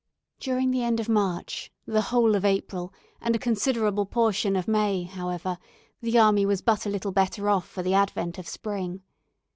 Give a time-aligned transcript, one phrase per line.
[0.39, 5.03] During the end of March, the whole of April, and a considerable portion of May,
[5.03, 5.59] however,
[6.01, 9.03] the army was but a little better off for the advent of spring.